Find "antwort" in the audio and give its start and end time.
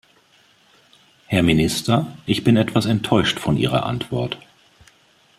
3.85-4.39